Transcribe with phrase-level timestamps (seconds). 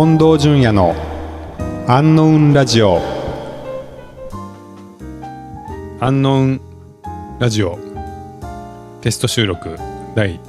[0.00, 0.94] 近藤淳也の
[1.86, 3.02] アンノウンラジオ。
[6.00, 6.60] アンノウン
[7.38, 7.78] ラジオ。
[9.02, 9.76] テスト収録。
[10.14, 10.40] 第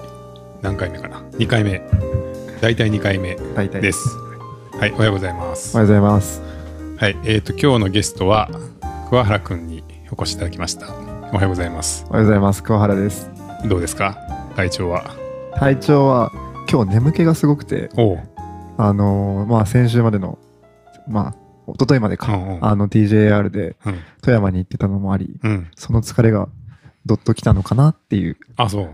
[0.62, 1.82] 何回目かな？2回目。
[2.62, 3.36] 大体2回目
[3.82, 4.08] です。
[4.80, 5.76] はいおはようございます。
[5.76, 6.42] おはようございます。
[6.98, 8.50] はいえー、と今日のゲストは
[9.10, 9.84] 桑原くんに
[10.14, 10.88] お越しいただきました。
[11.34, 12.06] おはようございます。
[12.08, 12.64] おはようございます。
[12.64, 13.30] 桑原です。
[13.66, 14.18] どうですか？
[14.56, 15.14] 体調は？
[15.56, 16.32] 体調は
[16.72, 18.31] 今日眠気がすごくて、おう
[18.88, 20.38] あのーまあ先週までの、
[21.08, 21.36] まあ
[21.68, 26.48] 一昨日までか、うんうんあの TJR でうん富山に行ってたのもあり、うんその疲れが
[27.06, 28.38] どっときたのかなっていう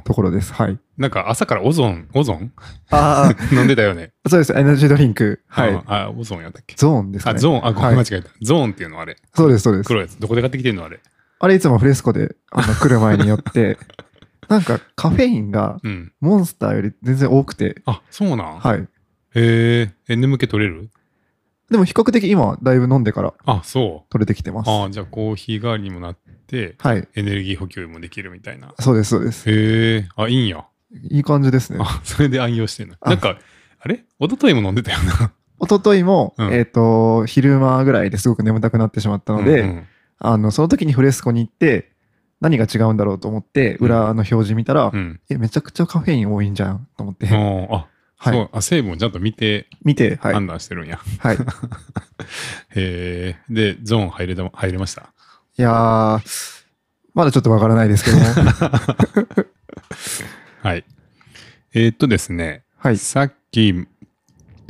[0.05, 0.53] ところです。
[0.53, 0.79] はい。
[0.97, 2.53] なんか朝からオゾンオゾン？
[2.89, 4.53] あ 飲んでたよねあ、そうです。
[4.57, 5.41] エナジードリンク。
[5.47, 5.71] はい。
[5.73, 6.75] うんあ、オゾンやったっけ？
[6.77, 7.39] ゾーンですかあ、ね。
[7.39, 8.29] ゾーン、あ、ごめん、はい間違えた。
[8.41, 9.17] ゾーンっていうのはあれ。
[9.35, 9.87] そうです、そうです。
[9.87, 10.17] 黒いやつ。
[10.19, 10.99] どこで買ってきてんのあれ？
[11.39, 13.77] あれいつもフレスコであの来る前によって、
[14.47, 16.11] なんかカフェインがうん。
[16.21, 18.59] モンスターより全然多くて、あ、そうなん？
[18.59, 18.87] はい。
[19.37, 20.13] へえ。
[20.13, 20.89] え、眠気取れる？
[21.69, 24.11] でも比較的今だいぶ飲んでからあ、そう。
[24.11, 24.69] 取れてきてます。
[24.69, 27.07] あじゃあコーヒー代わりにもなって、はい。
[27.13, 28.73] エネルギー補給もできるみたいな。
[28.79, 29.49] そうです、そうです。
[29.49, 30.09] へえ。
[30.15, 30.65] あ、いいんや。
[31.09, 31.79] いい感じですね。
[31.81, 32.95] あ、それで愛用してんの。
[33.01, 33.37] あなんか、
[33.79, 34.05] あれ？
[34.19, 35.33] 一昨日も飲んでたよな。
[35.59, 39.87] 一昨日も、うんえっ、と、昼間ぐらいですごく眠たくなってしまったので、うんうん
[40.19, 41.91] あの、その時にフレスコに行って、
[42.39, 45.19] 何が違うんだろうと思って、うん裏の表示見たら、うん。
[45.29, 47.87] え、めちゃくちゃカフェイン多いんじゃんと思って、うんあ、
[48.19, 48.49] はいそう。
[48.51, 50.33] あ、成分ちゃんと見て見て、はい。
[50.33, 50.99] 判断してるんや。
[51.19, 51.35] はい。
[51.35, 51.39] い
[52.75, 53.35] へえ。
[53.49, 55.13] で、ゾーン入れた、入れました？
[55.55, 56.63] やー、
[57.13, 58.23] まだちょっとわからないですけども。
[60.61, 60.83] はい。
[61.73, 62.63] えーっとですね。
[62.77, 62.97] はい。
[62.97, 63.73] さっき、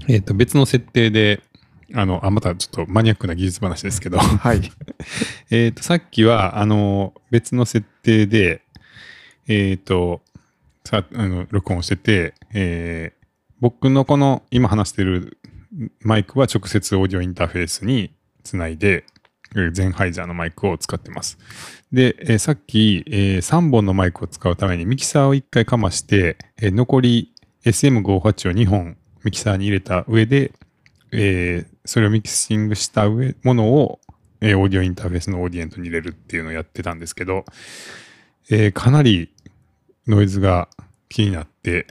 [0.08, 1.42] えっ、と、別の設定で、
[1.94, 4.62] あの、あ、またちょっとマニアックな技術話ですけど、はい。
[5.52, 8.62] えっと、さっきは、あの、別の設定で、
[9.48, 10.22] えっ、と、
[10.86, 13.17] さ、あの、録音してて、えー
[13.60, 15.38] 僕のこの今話してる
[16.02, 18.12] マイクは直接オーディオインターフェースに
[18.44, 19.06] つないで、
[19.74, 21.38] ゼンハイザーのマイクを使ってます。
[21.92, 30.52] で、えーさっき、え3本のマイクを使うためにミキサーを1回かまして、えー残り SM58 を2本ミキサーに入れた上で、
[31.12, 34.00] えーそれをミキシングした上、ものを、
[34.42, 37.46] えーオーディオインターフェースのオーディエントに入れるっていうのをやってたんですけど、
[38.50, 39.34] えーかなり
[40.08, 40.70] ノイズが
[41.10, 41.88] 気になって、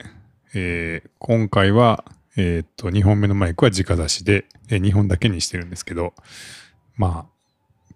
[0.59, 2.05] えー今回は、
[2.37, 6.15] えーっと、2本目のマイクは直差しで、え2本だけにしてるんですけど、
[6.97, 7.27] ま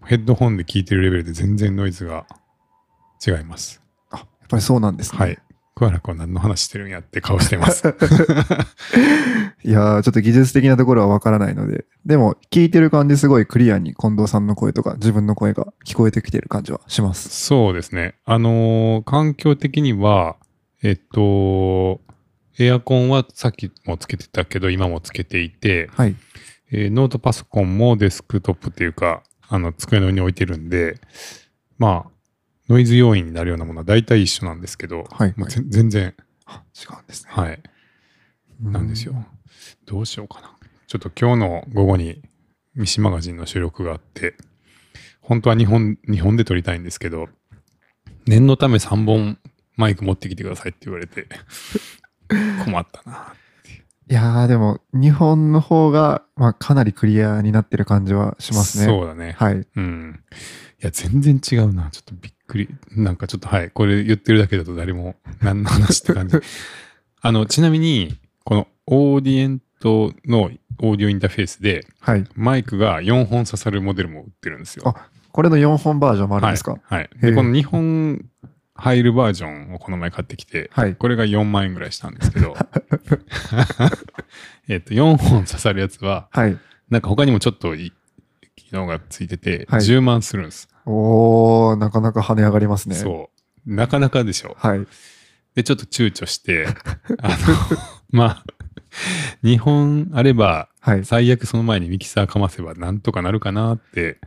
[0.03, 2.27] あ、ヘッドホンで聞いてるレベルで全然ノイズが
[3.27, 3.81] 違います。
[4.11, 5.19] あ、やっぱりそうなんですね。
[5.19, 5.39] はい。
[5.75, 7.89] 桑原君は何の話してるんやって顔してます。
[9.65, 17.29] いやー、ちょっと技術的なところはわからないので、でも、聞いてる感じすごいクリアに近藤さんの声とか自分の声が聞こえてきてる感じはします。
[17.31, 18.15] そうですね。
[18.27, 20.37] あのー環境的には、
[20.83, 22.01] えっと、
[22.65, 26.17] エアコンはさっきもつけてたけど、今もつけていて、はい。
[26.73, 31.01] えーノートパソコンもデスクトップっていうか、あの、机の上に置いてるんで、
[31.79, 32.11] まあ、
[32.69, 36.15] ノイズ要因になるようなものは大体一緒なんですけど、はいもうぜ全然、
[36.47, 37.33] あ違うんですね。
[37.33, 37.61] はい、
[38.63, 39.15] なんですよ。
[39.87, 40.57] どうしようかな。
[40.87, 42.23] ちょっと今日の午後に
[42.75, 44.37] ミシマガジンの収録があって、
[45.21, 47.29] 本当は日本、日本で撮りたいんですけど、
[48.27, 49.39] 念のため3本
[49.77, 51.27] マイク持ってきてくださいって言われて、
[52.65, 53.35] 困ったな。
[54.09, 58.87] いやー、でも、日本の方が、まあ、かなりクリアになってる感じはしますね。
[58.87, 59.37] そうだね。
[59.39, 59.67] はい。
[59.77, 60.21] うん。
[60.83, 61.91] いや、全然違うな。
[61.93, 62.69] ちょっとびっくり。
[62.97, 63.71] なんかちょっと、はい。
[63.71, 66.37] これ言ってるだけだと誰も何の話って感じ。
[67.21, 72.25] あの、ちなみに、このオーディエントのオーディオインターフェースで、はい。
[72.35, 74.89] マイクが4本刺さるモデルも売ってるんですよ。
[74.89, 76.73] あこれの4本バージョンもあるんですか？
[76.83, 76.99] はい。
[76.99, 77.09] はい。
[77.21, 78.25] で、この2本
[78.81, 80.97] 入るバージョンをこの前買ってきて、はい。
[80.97, 82.57] これが4万円ぐらいしたんですけど、
[84.69, 86.59] えっと、4本刺さるやつは、はい。
[86.89, 87.93] なんか他にもちょっと機
[88.73, 90.69] 能がついてて、はい10万するんです。
[90.87, 92.97] おー、なかなか跳ね上がりますね。
[92.97, 93.31] そ
[93.67, 93.75] う。
[93.75, 94.57] なかなかでしょ。
[94.59, 94.87] はい。
[95.55, 96.67] で、ちょっと躊躇して、
[97.21, 97.37] あの、
[98.11, 98.45] まあ、
[99.45, 101.05] 2本あれば、はい。
[101.05, 104.19] 最悪その前にミキサーかませばなんとかなるかなって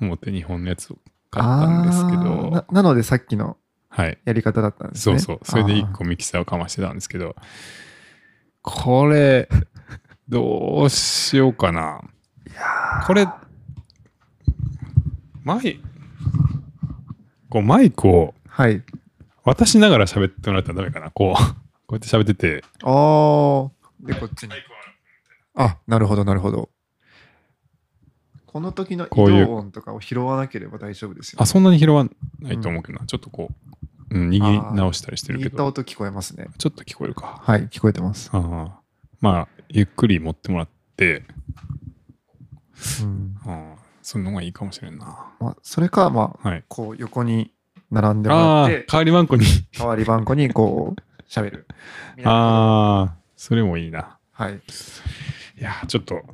[0.00, 0.98] 思って2本のやつを
[1.30, 3.56] 買ったんですけどな、なのでさっきのはい。
[4.04, 5.18] やり方だったんですね。
[5.18, 5.44] そうそう。
[5.44, 7.36] それで1個ミキサーをかましてたんですけど、
[8.62, 9.48] これ、
[10.28, 12.02] どうしようかな。
[13.06, 13.28] これ、
[15.44, 15.80] マイ、
[17.48, 18.34] こうマイクを。
[19.44, 21.10] 渡しながら喋ってもらったらダメかな。
[21.10, 21.54] こう、
[21.86, 22.64] こうやって喋ってて。
[22.82, 23.70] あー。
[24.00, 24.54] で、こっちに。
[25.54, 26.68] あ、なるほど、なるほど。
[28.56, 29.08] この時の移
[29.44, 32.06] 動音とかを拾わなければ大丈夫ですよ、あ、そんなに拾わ
[32.40, 33.06] ないと思うけどな。
[33.06, 33.50] ちょっとこ
[34.10, 36.48] う、うん、握り直したりしてるけ握ったど、音聞こえますね。
[36.56, 37.40] ちょっと聞こえるか。
[37.42, 38.30] はい、聞こえてます。
[38.32, 38.80] ああ
[39.20, 41.22] まあ、ゆっくり持ってもらっって、
[43.02, 45.34] うんうん、その方がいいかもしれんな。
[45.38, 46.64] まあ、それか、まあ、はい。
[46.66, 47.52] こう横に
[47.90, 49.44] 並んでもらああって、、代わり番号に。
[49.78, 51.66] 代わり番号にこう、喋る。
[52.24, 54.16] ああ、それもいいな。
[54.32, 54.54] はい。
[54.54, 54.58] い
[55.60, 56.24] やー、ちょっと、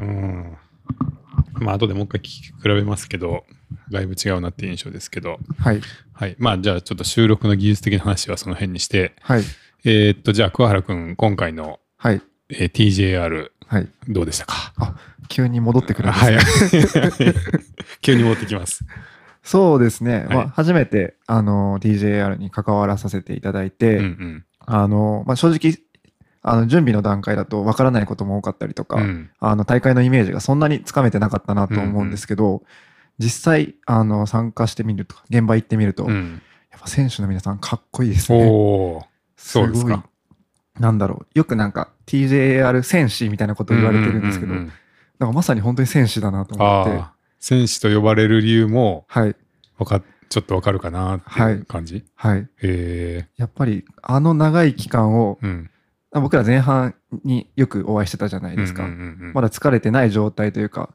[0.00, 0.56] うん。
[1.54, 3.44] まあ、後でもう一回聞き比べますけど、
[3.90, 5.80] だいぶ違うなっていう印象ですけど、はい。
[6.12, 6.36] はい。
[6.38, 9.42] まあ、じゃあ、ちょっと収録の技術的な話はその辺にして、はい。
[9.84, 12.20] えーっと、じゃあ、桑原くん、今回の、はい。
[12.50, 13.88] えー TJR、はい。
[14.08, 14.72] どうでしたか？
[15.28, 16.38] 急に戻ってくるんですはね
[17.30, 17.34] い。
[18.02, 18.84] 急に持ってきます。
[19.42, 20.26] そうですね。
[20.28, 24.44] まはいあ、初めて、あの、DJR に関わらさせていただいて、うんうん。
[24.60, 25.78] あの、まあ、正直、
[26.42, 32.62] あの、準備の段階だとわからないことも多かったりとか、うんあの、大会のイメージがそんなにつかめてなかったなと思うんですけど、
[33.18, 36.42] 実際、あの、参加してみるとか、現場行ってみると、やっうん。
[36.80, 38.44] ぱ選手の皆さんかっこいいですね。
[39.36, 40.02] そうですかごい
[40.80, 41.38] なんだろう。
[41.38, 44.72] よくなんか TJR 戦士みたいなこと言われてるんですけど、うううん
[45.18, 47.04] なんかまさに本当に戦士だなと思って、
[47.38, 49.36] 戦士と呼ばれる理由も、はい。
[49.78, 52.38] わかっちょっとわかるかなっていう感じ、はい。
[52.38, 53.28] へえ。
[53.36, 55.70] やっぱりあの長い期間を、うん。
[56.12, 56.94] あ僕ら前半
[57.24, 58.84] によくお会いしてたじゃないですか。
[58.84, 60.94] うんうんうんうんまだ疲れてない状態というか、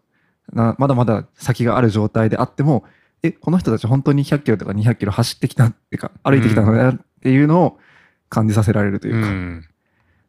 [0.54, 2.86] なまだまだ先がある状態であっても、
[3.24, 7.80] え、この人たち本当に100キロとか200キロ走ってきたっていうか、歩いてきたのだっていうのを
[8.30, 9.66] 感じさせられるというか、うん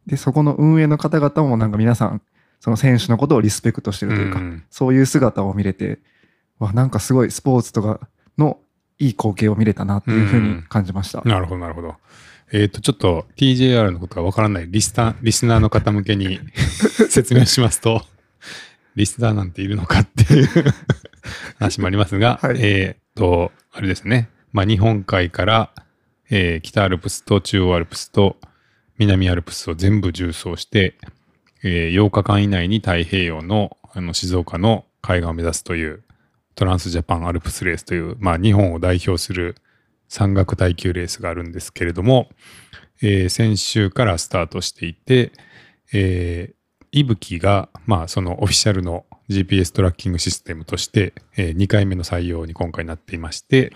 [0.06, 2.22] で、そこの運営の方々もなんか皆さん、
[2.60, 5.98] その選手のことをリスペクトしてるというか、んそういう姿を見れて、
[6.58, 8.08] わ、なんかすごいスポーツとか
[8.38, 8.58] の
[8.98, 11.20] いい光景を見れたなっていうふうに感じました。
[11.22, 11.94] なるほど、なるほど。
[12.52, 16.40] えっ、と、ちょっと TJR のことがわからないリスタリスナーの方向けに
[17.10, 18.04] 説明しますと、
[18.96, 20.48] リスナーなんているのかっていう
[21.58, 22.56] 話もありますが、はい。
[22.60, 25.70] えっ、と、あれですね、まあ、日本海から、
[26.30, 28.36] えー北アルプスと中央アルプスと
[28.98, 30.96] 南アルプスを全部縦走して、
[31.62, 36.02] えー8日間以内に太平洋のあの静岡の海岸を目指すという
[36.54, 39.56] トランスジャパンアルプスレースという、まあ、日本を代表する
[40.08, 42.28] 山岳耐久レースがあるんですけれども、
[43.02, 45.32] えー先週からスタートしていて、
[45.92, 46.54] えー、
[46.92, 53.72] いぶきが、まあ、そのオフィシャルの GPS トラッキングシステムとして、え2回目の採用に今回なっていまして、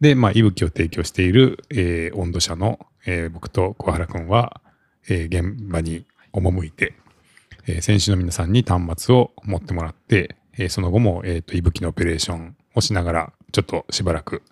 [0.00, 4.62] で、まあ、いぶきを提供している、えー温度社の、えー僕と小原くんは、
[5.08, 6.94] えー現場に赴いて、
[7.66, 14.42] えー選手の皆さんに端末を持ってもらって、えーその後も、えーと、いぶきのオペレーションをしながら、ちょっとしばらく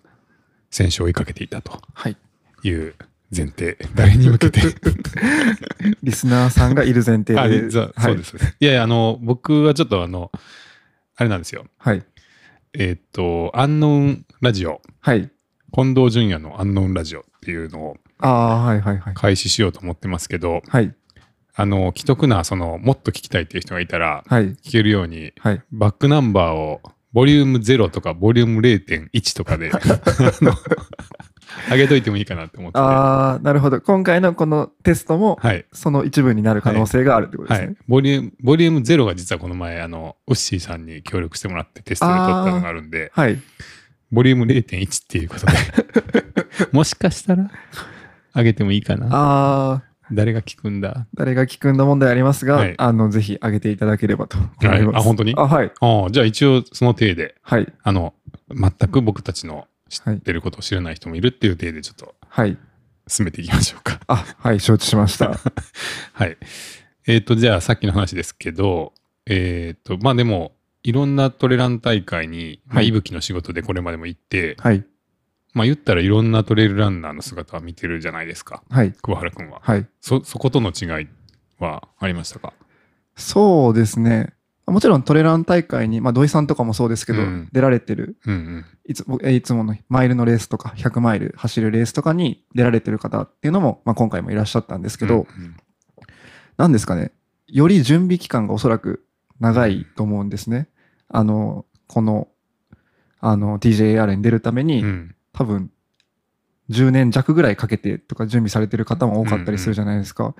[0.69, 2.17] 選手を追いかけていたとはい。
[2.63, 2.95] いう
[3.35, 3.77] 前提。
[3.95, 4.61] 誰に向けて？
[6.03, 7.39] リスナーさんがいる前提で。
[7.39, 8.35] あではいそうです。
[8.59, 10.31] いやいや、あの、僕はちょっとあの、
[11.15, 11.65] あれなんですよ。
[11.77, 12.03] はい。
[12.73, 15.29] えーっと、アンノーンラジオ、はい。
[15.73, 19.13] 近藤淳也のアンノーンラジオっていうのをああ、はいはいはい。
[19.13, 20.93] 開始しようと思ってますけど、はい。
[21.59, 24.53] あの、既得な、その、もっと聞きたいっていう人がいたら、はい。
[24.55, 25.61] 聞けるように、はい。
[25.71, 26.81] バックナンバーを、
[27.13, 29.71] ボリューム0とか、ボリューム0.1とかで、
[31.69, 32.79] 上げといてもいいかなって思ってて。
[32.79, 33.81] ああ、なるほど。
[33.81, 35.65] 今回のこのテストも、はい。
[35.73, 37.67] その一部になる可能性があるってことですね。
[37.67, 37.77] はい。
[37.87, 43.39] ボリューム、ボリューム0が実はこの前、あの、ウッシーさんに協力してもらってテストで撮ったのがあるんで、はい。
[44.11, 45.53] ボリューム0.1っていうことで、
[46.71, 47.49] もしかしたら、
[48.35, 49.07] 上げてもいいかな。
[49.07, 51.07] ああ、誰が聞くんだ？
[51.13, 54.67] 誰が聞くんだ問題ありますが、はいあの、ぜひ上げていただければと思います。
[54.67, 55.33] はいあ本当に？
[55.37, 55.71] あ、はい。
[55.79, 57.71] ああ、じゃあ一応その体で、はい。
[57.83, 58.13] あの、
[58.49, 62.57] 全く僕たちの知ってることを知らない人もいるっていう体でちょっとはい。
[63.07, 63.99] 進めていきましょうか。
[64.07, 65.39] あ、はい、承知しました。
[66.13, 66.37] はい。
[67.07, 68.93] えっ、と、じゃあさっきの話ですけど、
[69.25, 70.51] えっ、と、まあでも、
[70.83, 74.85] いろんなトレラン大会に、まあ、はいいぶきの仕事でこれまでも行って、はい。
[75.57, 78.93] まあ言ったらいろんなトレイルランナーの姿は見てるじゃないですか、はい。
[78.93, 79.59] 桑原くんは。
[79.61, 79.85] はい。
[79.99, 81.07] そ、そことの違い
[81.59, 82.53] はありましたか？
[83.15, 84.33] そうですね。
[84.67, 88.65] もちろんトレラン大会に、まあ、土井さんとかもそうですけど、うん出られてるうんうん。
[88.85, 95.57] いついつものマイルのレースとか100マイル走るレースとかに出られてる方っていうのも、まあ、今回もいらっしゃったんですけど、うんうん
[96.57, 97.11] なんですかね
[97.45, 99.05] より準備期間がおそらく
[99.39, 100.69] 長いと思うんですね。
[101.07, 102.27] あのこの
[103.19, 105.71] あの TJAR に出るために、うん多分
[106.69, 110.33] 10年弱ぐらいかけてとか準備されてる方も多かったりするじゃないですか。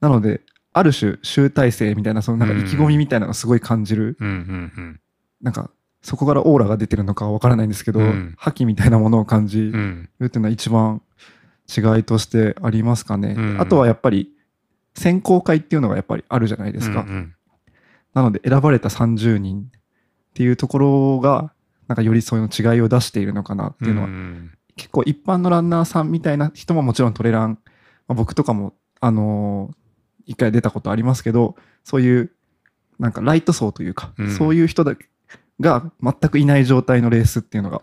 [0.00, 0.40] なので
[0.72, 5.00] ある種集大成みたいなそのなんか意気込みみたいなのをすごい感じる、うんうん
[5.40, 5.70] なんか
[6.02, 8.34] そこからオーラが出てるのかわからないんですけど、うん。
[8.38, 10.08] 覇気みたいなものを感じうんうん。
[10.18, 11.02] るっていうのは一番
[11.68, 13.34] 違いとしてありますかね。
[13.36, 14.30] うんあとはやっぱり
[14.94, 17.02] 選考会っていうのがやっぱりあるじゃないですか。
[17.02, 17.34] うんうん。
[18.14, 21.52] なので選ばれた30人っていうところが
[21.90, 27.58] なんかよりそういう違いを出しているのかなっていうのは、ん結構一般のランナーさんみたいな人ももちろんトレラン、
[28.06, 29.76] まあ僕とかもあのー
[30.26, 32.30] 一回出たことありますけどそういう
[33.00, 34.94] なんかライト層というか、うんそういう人だ
[35.58, 37.82] が全くいない状態のレースっていうのが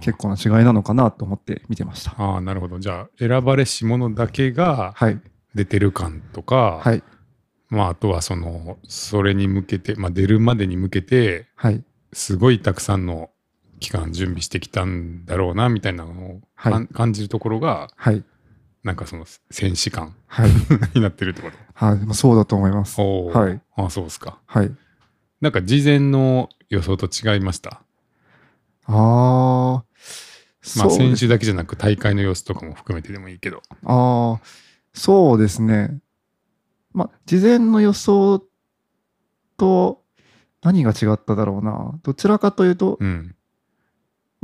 [0.00, 2.12] 結構な違いなのかなと思って見てました。
[2.16, 5.20] あーなるほどじゃあ選ばれし者だけがはい。
[5.54, 7.02] 出てる感とか、はい。
[7.68, 11.84] まあ、あとはそのそれに向けて、まあ、出るまでに向けてはい。
[12.14, 13.30] すごいたくさんの
[13.80, 18.22] 期間準備してきたんだろうなみたいなのを、はい感じるところがはい。
[18.82, 20.50] なんかその戦士感はい。
[20.94, 21.56] になってるってこと？
[21.74, 21.98] はい。
[21.98, 23.00] まあそうだと思います。
[23.00, 23.60] おーはい。
[23.76, 24.38] あそうですか。
[24.46, 24.70] はい。
[25.40, 27.82] なんか事前の予想と違いました？
[28.86, 29.84] ああ。
[30.78, 33.62] まあ選手だけじゃなく大会の様子とかも含めてでもいいけど。
[33.84, 34.40] ああ、
[34.94, 36.00] そうですね。
[36.94, 38.42] まあ、事前の予想
[39.56, 40.02] と
[40.62, 41.98] 何が違っただろうな。
[42.02, 43.33] どちらかというと、うん。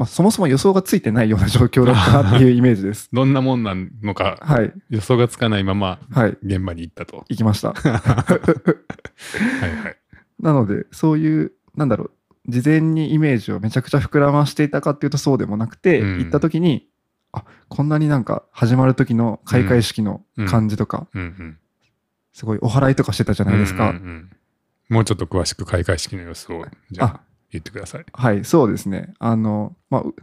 [0.00, 3.11] まあ、そもそも予想がついてないような状況だったなっていうイメージです。
[3.12, 4.73] どんなもんなのかはい。
[4.88, 6.38] 予想がつかないままはい。
[6.42, 7.26] 現場に行ったと。
[7.28, 7.75] 行きました。
[7.76, 9.97] はいはい。
[10.40, 16.88] なので、そういう、なんだろう、事前にイメージをめちゃくちゃ膨らましていたかっていうとそうでもなくて、うん行った時に、
[17.33, 21.59] あ、こんなになんか始まる時の開会式の感じとか、うんうん。
[22.33, 23.90] すごいお祓いとかしてたじゃないですか。
[23.90, 24.30] うんうんうん
[24.88, 27.21] もうちょっと詳しく開会式の様子をじゃあ
[27.52, 28.04] 言ってください。
[28.12, 29.12] はい、そうですね。
[29.19, 30.14] あの、まあ、う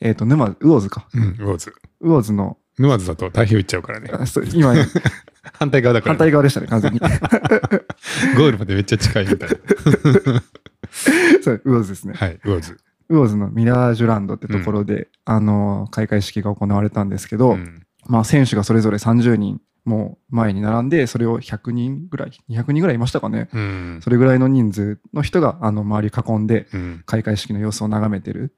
[0.00, 1.08] えっ、と、沼、魚津か。
[1.12, 1.74] うん、魚津。
[2.00, 4.10] 魚津の、沼津だと太平洋行っちゃうからね。
[4.12, 4.74] あそう今、
[5.58, 6.98] 反対側だから、反対側でしたね、完全に。
[7.00, 9.56] ゴールまでめっちゃ近いみたいな。
[11.42, 12.14] そう、魚津ですね。
[12.14, 12.76] はい、魚津。
[13.08, 23.48] 魚津のミラージュランドってところで、あの、開会式が行われたんですけど、うんまあ、選手がそれぞれ30人もう前に並んで、それを100人ぐらい、200人ぐらいいましたかね。
[23.54, 24.00] うん。
[24.02, 27.02] それぐらいの人数の人が、あの、周り囲んで、うん。
[27.06, 28.54] 開会式の様子を眺めてる。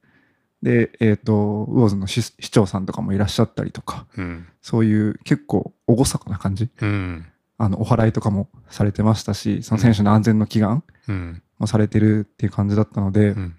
[0.61, 4.49] で、えっ、と、魚津の市市長さんとかもいらっしゃったりとか、うん。
[4.61, 6.69] そういう結構厳かな感じ。
[6.83, 7.27] うん。
[7.59, 11.43] あの、お祓いとかもされてましたし、その選手の安全の祈願うん。
[11.61, 13.55] もされてるっていう感じだったので、うん。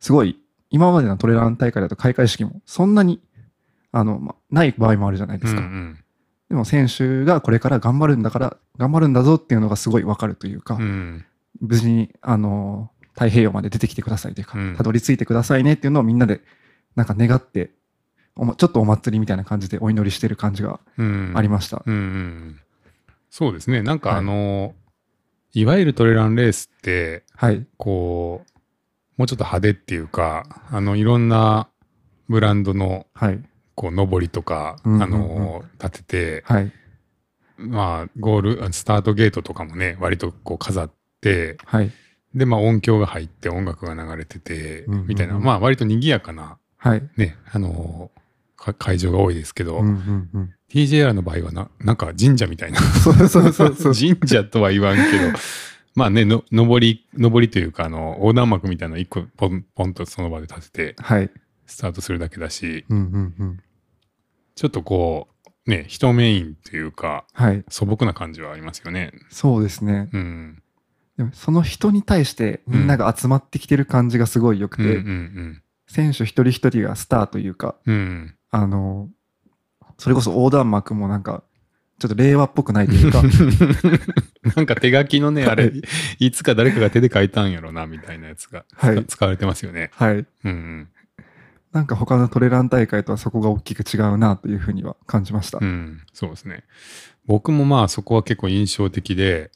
[0.00, 0.38] すごい、
[0.70, 3.20] 今までのトレラン大会だと開会式もそんなに、
[3.90, 5.60] あの、ま、ない場合もあるじゃないですか。
[5.60, 6.01] うん
[6.52, 11.24] でも選手がこれから頑張るんだから、頑張るんだぞっていうのがすごいわかるというか、うん
[11.62, 16.42] 無事に、あの、太平洋まで出てきてくださいというか、うんたどり着いてくださいねっていうのをみんなで、
[16.94, 17.70] なんか願って、
[18.36, 21.82] おもちょっとお祭りみたいな感じでお祈りしてる感じがうんありました。
[21.86, 22.60] うんうん
[23.30, 23.80] そうですね。
[23.80, 24.74] なんかはいあの、
[25.54, 27.66] いわゆるトレランレースって、はい。
[27.78, 28.52] こう、
[29.16, 31.68] もうちょっと派手っていうか、あの、いろんな
[32.28, 33.42] ブランドの、はい。
[33.74, 36.72] こう、上りとか、うんうんうんあの、立てて、はい。
[37.58, 41.90] まあ、ゴール、スタートゲートとかもね、割とこう飾って、はい。
[42.34, 47.02] で、まあ音響が入って音楽が流れててうんうんうん、みたいな、まあ割と賑やかな、はい。
[47.16, 48.10] ね、あの
[48.56, 50.54] か会場が多いですけど、うんうんうん。
[50.70, 52.80] TJR の場合はな、なんか神社みたいな。
[52.80, 53.94] そうそうそうそう。
[53.94, 55.08] 神社とは言わんけど、
[55.94, 61.30] まあね、の、上り、上りというか、あの、横断幕みたいなの一個ポン、ポンとその場で立てて、はい。
[61.72, 63.60] スタートするだけだし、うんうんうん。
[64.54, 65.28] ちょっとこ
[65.66, 67.64] う、ね、人メインというか、はい。
[67.68, 69.12] 素朴な感じはありますよね。
[69.30, 70.10] そうですね。
[70.12, 70.62] うん。
[71.16, 77.94] でもその人に対してみんなが集まってきてる感じがすごい良くうんうて、ん選手一人一人がスターというか、うん。
[77.94, 78.34] うん。
[78.50, 79.08] あの、
[79.98, 81.42] それこそ横断幕もなんか、
[81.98, 83.22] ちょっと令和っぽくないというか、
[84.56, 85.82] なんか手書きのね、あれはい、
[86.18, 89.90] いつか誰かが手で書いたんやろな、みたいなやつが、はい使われてますよね。
[89.94, 90.14] はい。
[90.14, 90.88] うんうん。
[91.72, 95.58] なんか他のトレラン大会とはそこが大きく違うなというふうには感じました。
[95.60, 96.64] うん、そうですね。
[97.26, 99.50] 僕もまあそこは結構印象的で、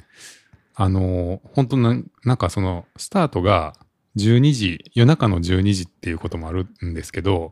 [0.74, 3.74] あの、本当なんなんかその、スタートが
[4.16, 7.50] 12時、夜中の12時っていうこともあるんですけど、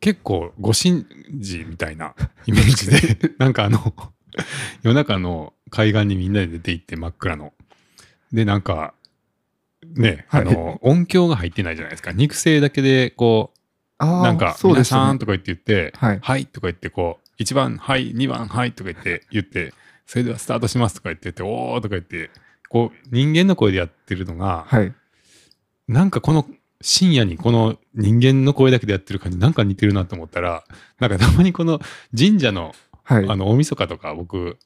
[0.00, 1.06] 結構ご神
[1.38, 2.14] 事みたいな
[2.46, 3.94] イメージで、 なんかあの、
[4.82, 7.52] 夜中の海岸にみんなで出て行って真っ暗の。
[8.32, 8.94] で、なんか、
[9.94, 12.12] ね、あの、音響が入ってないじゃないですか。
[12.12, 13.55] 肉声だけで、こう、
[13.98, 15.06] なんか、そうで皆したね。
[15.06, 19.72] さんとか言って言って、はいはいとか言って、こう、1番、はい、2番、はいとか言って、言って、
[20.06, 22.30] それではスタートしますとか言ってて、おーとか言って、
[22.68, 24.92] こう、人間の声でやってるのが、はい。
[25.88, 26.46] なんかこの
[26.80, 30.64] 深夜にこの人間の声だけでやってる感じ、なんか似てるなと思ったら、
[30.98, 31.80] なんかたまにこの
[32.16, 33.28] 神社の、はい。
[33.28, 34.58] あの、大晦日とか僕、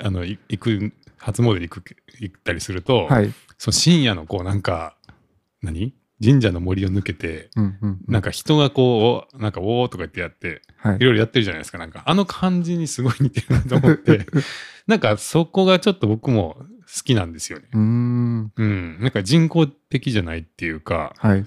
[0.00, 3.32] あの、い行く、初詣で行く、行ったりすると、はい。
[3.58, 4.96] その深夜のこう、なんか、
[5.62, 5.94] 何？
[6.22, 8.00] 神社の森を抜けて、うんうん。
[8.06, 10.98] なんか人がこう、おなんか、おーとか言ってやって、はいい。
[11.00, 11.78] ろいろやってるじゃないですか。
[11.78, 14.26] なんか、あの感じにすごい似てるなと思って、
[14.86, 16.66] なんかそこがちょっと僕も好
[17.04, 17.66] きなんですよね。
[17.72, 18.52] うーん。
[18.56, 18.98] うん。
[19.00, 21.40] なんか人工的じゃないっていうか、はい。
[21.40, 21.44] い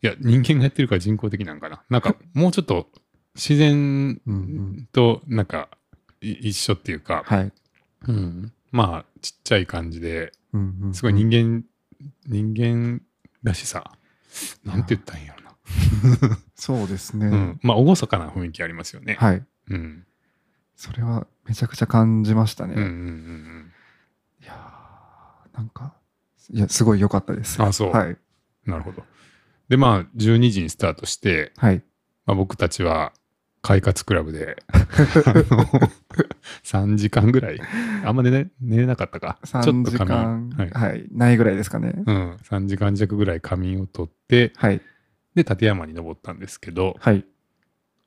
[0.00, 1.82] や、人間がやってるから人工的なんかな。
[1.90, 2.88] なんか、もうちょっと
[3.34, 4.36] 自然うんう
[4.80, 4.88] ん。
[4.92, 5.68] となんか
[6.22, 7.52] い一緒っていうか、はい。
[8.08, 8.52] うん。
[8.72, 11.64] まあ、ちっちゃい感じで、うんうんすごい人間、
[12.26, 13.02] 人間
[13.42, 13.92] らしさ。
[14.64, 16.38] なんて言ったらいいんやろな。
[16.54, 17.26] そうですね。
[17.26, 17.60] うん。
[17.62, 19.16] まあ、厳かな雰囲気ありますよね。
[19.18, 19.44] はい。
[19.70, 20.06] うん。
[20.76, 22.74] それはめちゃくちゃ感じましたね。
[22.74, 23.72] うんうんうん
[24.42, 25.94] いやーなんか、
[26.50, 27.60] いや、すごい良かったです。
[27.62, 28.08] あそうはい。
[28.10, 28.18] うん。
[28.66, 29.04] なるほど。
[29.68, 31.82] で、まあ、12時にスタートして、はい。
[32.26, 33.12] まあ、僕たちは、
[33.66, 34.78] 快活クラブで、あ
[35.34, 35.44] の
[36.62, 37.58] 3時間ぐらい、
[38.04, 39.38] あんま寝れ寝れなかったか。
[39.44, 40.70] ちょっ3と仮時間、眠。
[40.72, 41.08] ははいい。
[41.10, 41.92] ないぐらいですかね。
[42.06, 42.36] うん。
[42.48, 44.80] 3時間弱ぐらい仮眠を取って、はい。
[45.34, 47.18] で、立山に登ったんですけど、はい。
[47.18, 47.24] い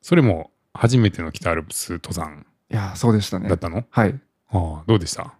[0.01, 3.57] それも初めての北アルプス登山やー、そうでしたねだっ。
[3.57, 4.11] たの、はい。
[4.11, 4.13] い
[4.51, 5.33] ああ、どうでした？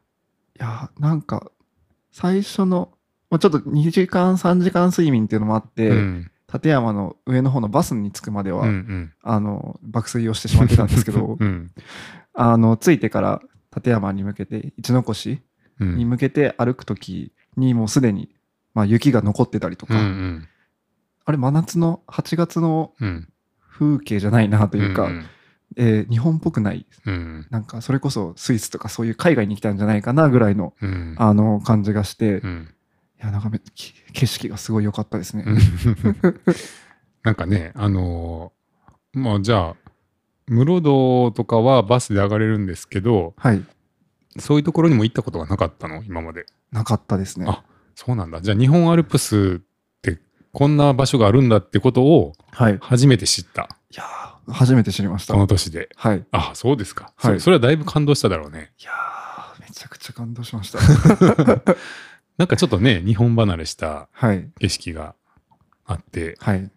[0.60, 1.50] やーなんか、
[2.12, 2.92] 最初の、
[3.30, 6.32] まあ、ちょっと2時間、3時間睡眠っていうのもあって、うん。
[6.52, 9.14] 立山の上の方のバスに着くまでは、うんうん。
[9.22, 11.72] あの、爆睡をしてしまってたんですけど、 うん。
[12.34, 13.42] あの、着いてから
[13.76, 15.40] 立山に向けて、一の越
[15.80, 15.96] うん。
[15.98, 18.36] に向けて歩くときにもうすでに、
[18.74, 20.48] まあ、雪が残ってたりとうんか、うん。
[21.26, 23.30] あれ、真夏の8月のうん。
[23.80, 25.24] 風景じゃないなというか、ん
[25.78, 27.48] えー日本っぽくない、うん。
[27.50, 31.16] なんかそれこそスイスとかそういう海外に来たんじゃないかなぐらいの、うん。
[31.18, 32.68] あの感じがして、いうん。
[33.22, 35.46] や、なんかめき景色がすごい良かったですね。
[37.24, 39.76] なんかね、あのーまあじゃあ、
[40.48, 43.66] 室堂とかはバスで上がれるんですけど、はい。
[44.38, 46.04] そういうところにも行ったことがなかったの？
[46.04, 46.46] 今まで。
[46.72, 47.46] なかったですね。
[47.50, 47.64] あ
[47.96, 48.42] そうなんだ。
[48.42, 50.20] じゃあ日本アルプスって
[50.54, 52.76] こんな場所があるんだってことをはい。
[52.76, 53.68] い初めて知った。
[53.94, 55.34] やー初めて知りました。
[55.34, 55.90] この年で。
[55.96, 56.20] はい。
[56.20, 57.12] いあ、そうですか。
[57.18, 58.72] はいそそれはだいぶ感動しただろうね。
[58.84, 60.80] やーめちゃくちゃ感動しました。
[62.40, 64.50] なんかちょっとね、日本離れしたはい。
[64.60, 65.14] 景色が
[65.86, 66.72] あって、はい。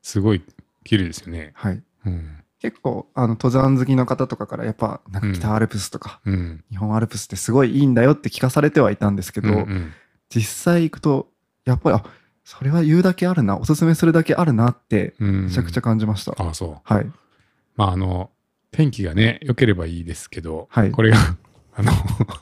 [0.00, 0.42] すごい
[0.82, 1.52] 綺麗ですよね。
[1.54, 1.82] はい。
[2.06, 2.38] うん。
[2.58, 6.64] 結構、あの、登山好きの方とかから、やっぱ、なんか北アルプスとか、うん。
[6.70, 9.92] 日本アルプスってすごいいいんだよって聞かされてはいたんですけど、うんうん
[10.30, 10.42] 実
[10.72, 11.28] 際行くと、
[11.66, 12.02] やっぱり、あ、
[12.44, 16.34] それは言うだけあるな、おすすめするだけあるなって、うんめちゃくちゃ感じました。
[16.38, 16.76] あそう。
[16.82, 17.12] はい。
[17.76, 18.30] まああの、
[18.70, 21.18] 天気がね、良ければいいですけど、はいこれが、
[21.76, 21.92] あの、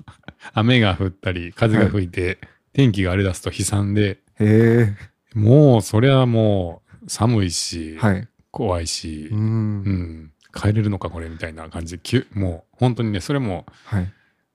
[0.55, 2.39] 雨が降ったり、風が吹いて、
[2.73, 4.95] 天気が荒れ出すと悲惨で、へ
[5.35, 7.99] もう、それはもう、寒いし、え。
[7.99, 8.29] はい。
[8.51, 9.35] 怖いしう、。
[9.35, 14.13] うんん、帰れるのか、これ、みたいな感じで、もう、本当にね、それも、はい。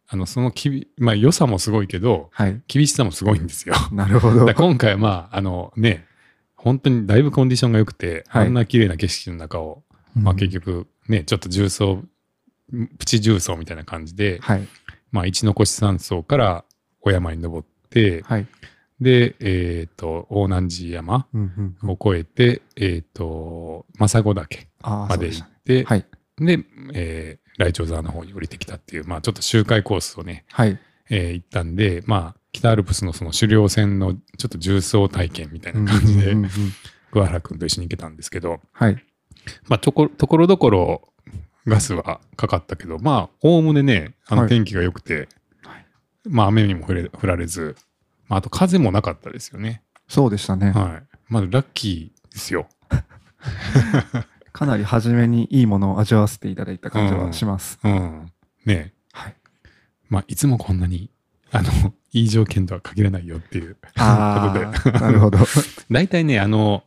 [0.09, 2.61] あの、そのきび、まあ、良さもすごいけど、はい。
[2.67, 3.75] 厳しさもすごいんですよ。
[3.91, 4.53] なるほど。
[4.53, 6.05] 今回はまあ、あのね、
[6.55, 9.83] 本当にだいぶコンディションが良くて、はいあんな綺麗な景色の中を、
[10.15, 12.03] まあ結局ね、ちょっと重曹、
[12.97, 14.67] プチ重曹みたいな感じで、はい。
[15.11, 16.65] まあ一の越山荘から
[17.01, 18.47] お山に登って、はい。
[18.99, 25.27] で、えっ、と、大南寺山うんうんを越えて、えっ、と、政子岳まで。
[25.27, 26.05] 行って、はい。
[26.37, 26.59] で、
[26.93, 30.79] えー、来鳥沢の方に降りてきたっていう、まあちょっと周回コースをね、はい。
[31.09, 36.51] えー行ったんで、まあ北アルプスのその狩猟船のちょっと重曹体験みたいな感じで、うんうんうんうん
[37.11, 39.03] 桑原君と一緒に行けたんですけど、はい。
[39.67, 41.13] まあ、とこ、ところどころ
[41.67, 45.27] ガスはかかったけど、まあ、おおむねね、あはいの天気が良くて、
[45.63, 45.85] はい
[46.25, 47.75] まあ、雨にも降れ降られず、
[48.27, 49.83] まあ、あと風もなかったですよね。
[50.07, 50.71] そうでしたね。
[50.71, 51.17] はい。
[51.27, 52.67] まあ、ラッキーですよ。
[54.53, 57.77] かなり初めにいいものを味わわせていただいた感じはします。
[57.83, 58.31] うん。
[58.65, 59.35] ねはい。
[60.09, 61.11] まあ、いつもこんなに、
[61.51, 61.69] あの、
[62.13, 64.97] いい条件とは限らないよっていうあことで。
[64.97, 65.39] あ、なるほど。
[65.91, 66.83] 大体ね、あの、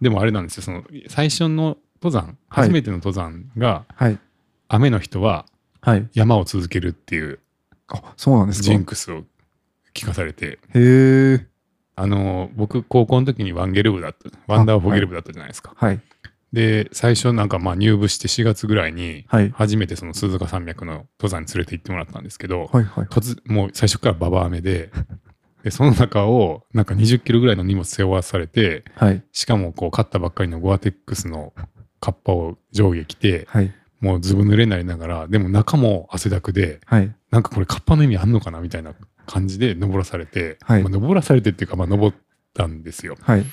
[0.00, 4.18] でもあれなんですよ、その、最初の登山、はい初めての登山が、はい。
[4.68, 5.46] 雨の人は
[5.80, 6.08] はい。
[6.14, 7.40] 山を続けるっていう
[7.88, 8.64] あ、そうなんですか。
[8.64, 9.24] ジンクスを
[9.94, 11.46] 聞かされて、へえ。
[11.94, 15.74] あの、僕、高校の時にワンゲル部だった、ワンダーフォゲル部だったじゃないですか。
[15.76, 16.00] はい。
[16.52, 19.50] で、最初なんかまあ入部して4月ぐらいに、はい。
[19.50, 22.84] 初めてその鈴鹿山脈の登山に連れて行ってもらったんですけど、はい。
[22.84, 23.06] はい。
[23.06, 24.90] 突もう最初からババ雨で、
[25.62, 29.22] で、その中をなんか20キロぐらいの荷物背負わされて、はい。
[29.32, 31.52] しかもこう買ったばっかりのゴアテックスの
[32.02, 33.72] カッパを上下着て、はい。
[34.00, 37.14] もうずぶ濡れになりながら、でも中も汗だくで、はい。
[37.30, 38.92] なんかこれカッパの意味あんのかなみたいな
[39.26, 42.16] 感じで登らされて、はいまあ、登らされてっていうか、まあ登っ
[42.54, 43.16] たんですよ。
[43.20, 43.44] はい。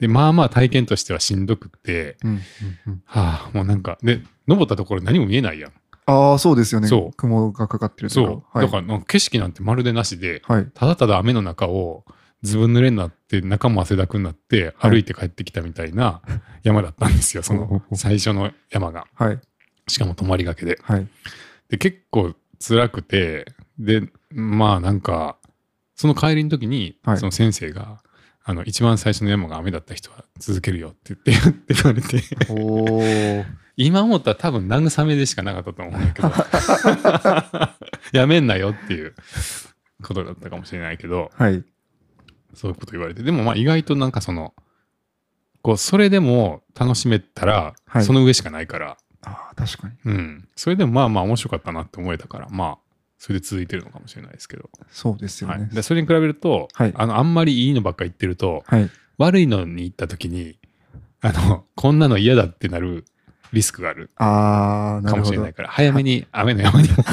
[0.00, 2.30] で、まあまあ体験としてはしんどくって、うん。
[2.30, 2.40] うん
[2.88, 5.72] うんはあ、もうなんか、で、登ったところ何も見えないやん。
[6.06, 6.88] ああ、そうですよね。
[6.88, 8.20] そう雲がかかってるとそ。
[8.22, 8.58] いうか。
[8.58, 10.66] はいだから景色なんてまるでなしで、はい。
[10.74, 12.04] ただただ雨の中を
[12.42, 16.22] ずぶ濡れになって、中も汗だくになって、はい歩いて帰ってきたみたいな
[16.62, 19.06] 山だったんですよ、その最初の山が。
[19.14, 19.40] はい。
[19.88, 20.78] しかも泊まりがけで。
[20.82, 21.06] はい。
[21.68, 23.46] で、結構辛くて、
[23.78, 25.38] で、まあなんか、
[25.94, 28.02] その帰りの時に、はいその先生が、
[28.44, 33.44] あの、一番最初の山が雨だった人は続けるよって言って、 って言われて、おー。
[33.76, 36.32] 今思ったら多分慰めでしかなかったと思うんだけど、
[38.18, 39.14] やめんなよっていう
[40.02, 41.64] ことだったかもしれないけど、はい。
[42.54, 43.22] そういうこと言われて。
[43.22, 44.54] でもまあ意外となんかその、
[45.62, 49.94] こう、それでも楽しめたら、はいその上しかないから、ああ、確かに。
[50.04, 50.48] うん。
[50.56, 52.78] それでもまあまあ面白かったなって思えたから、まあ、
[53.18, 54.68] それで続いてるのかもしれないですけど。
[54.90, 55.60] そうですよはい。
[55.60, 55.68] ね。
[55.72, 58.90] で、それに比べると、はいあの、あんまりいいのばっか言ってると、はい。
[59.18, 60.58] 悪いのに行った時に、
[61.20, 63.04] あの、こんなの嫌だってなる
[63.52, 65.54] リスクがあるああ、なるほどかもしれない。
[65.54, 66.94] から、早めに雨の山にも、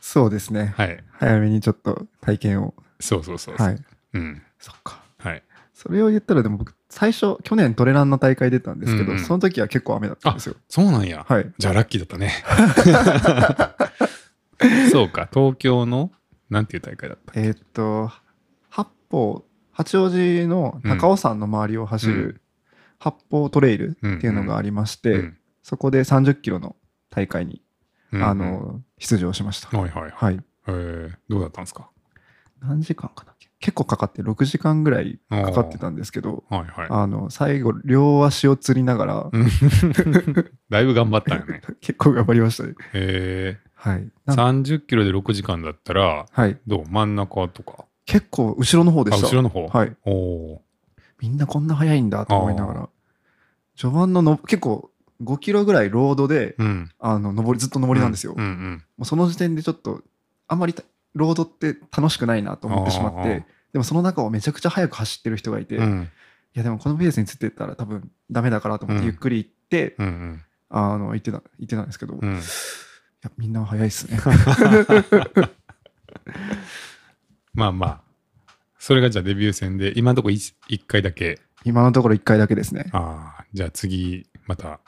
[0.00, 0.74] そうですね。
[0.76, 1.02] はい。
[1.12, 2.74] 早めにちょっと体験を。
[3.00, 3.66] そうそうそうそう。
[3.66, 3.78] はい。
[4.14, 4.42] うん。
[4.58, 5.02] そっか。
[5.18, 5.42] はい。
[5.74, 10.56] それを言ったら、でも僕、最初、去年トレランの大会出たんですけど、うんうんその時は結構雨だったんですよ。
[10.68, 11.24] そうなんや。
[11.28, 11.52] はい。
[11.58, 12.32] じゃあラッキーだったね。
[14.90, 16.10] そうか、東京の、
[16.50, 18.10] なんていう大会だったえーっと、
[18.70, 22.40] 八方、八王子の高尾山の周りを走うんる
[22.98, 26.76] 八方トレイルっていうのがありまして、うんそこで30キロの
[27.10, 27.60] 大会に、
[28.10, 29.68] うんあの、出場しました。
[29.78, 30.12] はいはいはい。
[30.14, 30.40] はい。
[30.68, 31.90] えー、どうだったんですか？
[32.60, 36.86] 何時間かな結構かかって、6時間ぐらいかかってたんですけど、はいはい。
[36.90, 39.48] あの、最後、両足をつりながら、うん
[40.70, 41.60] だいぶ頑張ったよね。
[41.80, 42.74] 結構頑張りましたね。
[42.94, 43.98] えはい。
[43.98, 46.56] ー、なん30キロで6時間だったら、はい。
[46.66, 46.84] どう？
[46.88, 47.84] 真ん中とか？
[48.06, 49.26] 結構、後ろの方であ、した。
[49.26, 49.66] 後ろの方？
[49.66, 49.96] はい。
[50.04, 50.62] おお
[51.20, 52.88] みんなこんな速いんだと思いながら。
[53.76, 54.90] 序盤のの、結構、
[55.24, 56.62] 5キロぐらいロードで、ー。
[56.62, 56.90] うん。
[57.00, 58.34] あの、上り、ずっと上りなんですよ。
[58.36, 58.84] うんうん。
[58.98, 60.02] もうその時点でちょっと、
[60.46, 60.84] あんまりた
[61.18, 66.08] ロードって楽しくないなと思ってしまって、でもその中をめちゃくちゃ速く走ってる人がいて、いうん
[66.54, 72.34] やでもこのペースについてったら多分ダメだからと思ってうんゆっくり行って、うんうんあの、言ってた、言ってたんですけど、いうん。
[72.36, 72.42] や、
[73.38, 74.18] みんな速いっすね。
[77.54, 78.02] まあまあ。
[78.78, 80.54] それがじゃあデビュー戦で、今のところ 1,
[80.86, 81.40] 回だけ。
[81.64, 82.90] 今のところ1回だけですね。
[82.92, 84.80] ああ、じゃあ次、また、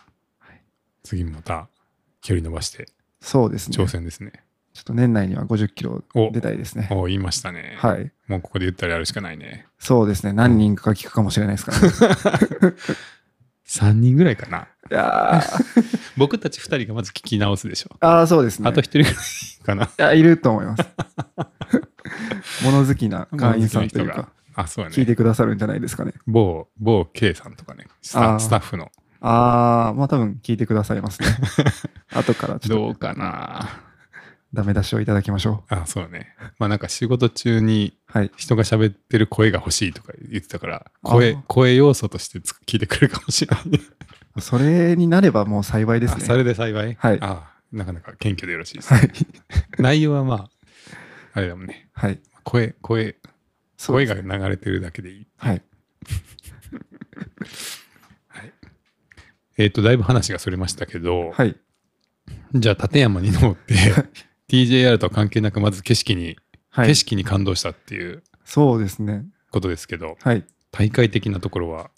[1.03, 1.69] 次もまた
[2.21, 2.87] 距離伸ばして
[3.21, 3.77] そうですね。
[3.77, 4.45] 挑戦ですね。
[4.81, 6.89] っと年内には50キロお出たいですね。
[6.91, 7.75] お言いましたね。
[7.79, 8.13] はい。
[8.29, 9.67] もうここで言ったらやるしかないね。
[9.79, 10.33] そうですね。
[10.33, 11.81] 何人か聞くかもしれないですから
[12.71, 12.77] ね。
[13.67, 14.67] 3人ぐらいかな。
[14.91, 15.85] いやー
[16.17, 17.97] 僕たち2人がまず聞き直すでしょ。
[18.01, 18.69] あー、そうですね。
[18.69, 19.15] あと1人ぐらい
[19.65, 19.85] かな。
[19.85, 20.83] いや、いると思います。
[22.65, 25.07] 物好きな会員さんというか、あ、そうや聞いね。
[25.07, 26.13] てくださるんじゃないですかね。
[26.27, 27.87] 某、某 K さんとかね。
[28.03, 28.91] スタスタッフの。
[29.21, 31.29] あー、まあ多分聞いてくださいますね。
[32.13, 33.69] 後からちょっとどうかな。
[34.53, 36.35] ダメ出しをいただきましょあ、そうね。
[36.59, 38.19] まあなんか仕事中にう。
[38.19, 38.31] はい。
[38.37, 43.81] 人が喋ってる声が欲しいとか言ってたから、声あー、声要素としてつ聞いてくれるかもしれない。
[44.41, 46.23] それになればもう幸いですね。
[46.23, 46.95] あそれで幸い？
[46.99, 48.93] はいあなかなか謙虚でよろしいです。
[48.93, 49.11] はい。
[49.79, 50.51] 内容はまあ、
[51.35, 51.89] あれだもんね。
[51.93, 52.21] はい。
[52.43, 53.17] 声、声、
[53.79, 55.27] 声が流れてるだけでいい。
[55.37, 55.63] はい。
[59.57, 61.55] えっ、と、だいぶ話がそれましたけど、はい。
[62.55, 63.75] じゃあ立山に登って、
[64.51, 66.37] TJR とは関係なくまず景色に、
[66.71, 66.89] はい。
[66.89, 69.25] 景色に感動したっていうそうですね。
[69.51, 70.45] ことですけど、はい。
[70.73, 71.91] 大会的なところは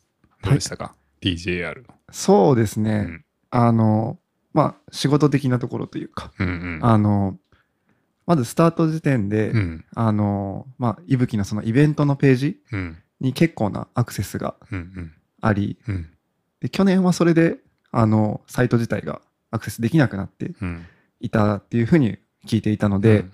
[0.43, 1.95] どうでしたか、?TJR の。
[2.11, 2.91] そうですね。
[2.91, 4.19] うんあの、
[4.55, 6.79] まあ、仕事的なところというか、うんうん。
[6.83, 7.39] あの、
[8.27, 15.13] まずスタート時点で、うんあの、まあ、いぶきのそのイベントのページうんに結構なアクセスがうん
[15.43, 16.09] あり、うんうん
[16.61, 17.59] で去年はそれで、
[17.91, 20.87] あの、サイト自体がアクセスできなくなってうん
[21.21, 23.31] いたっていうふうに聞いていたので、うん